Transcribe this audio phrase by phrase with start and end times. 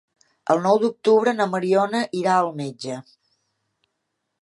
[0.53, 3.01] El nou d'octubre na Mariona irà al metge.